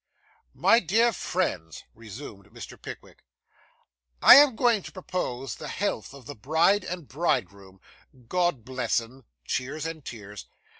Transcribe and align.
'My 0.55 0.79
dear 0.79 1.13
friends,' 1.13 1.83
resumed 1.93 2.47
Mr. 2.47 2.75
Pickwick, 2.81 3.23
'I 4.23 4.33
am 4.33 4.55
going 4.55 4.81
to 4.81 4.91
propose 4.91 5.53
the 5.57 5.67
health 5.67 6.11
of 6.15 6.25
the 6.25 6.33
bride 6.33 6.83
and 6.83 7.07
bridegroom 7.07 7.79
God 8.27 8.65
bless 8.65 8.99
'em 8.99 9.25
(cheers 9.45 9.85
and 9.85 10.03
tears). 10.03 10.47